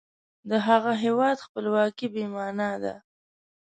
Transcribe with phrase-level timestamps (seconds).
[0.49, 2.95] د هغه هیواد خپلواکي بې معنا ده.